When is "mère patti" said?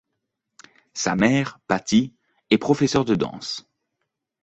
1.15-2.15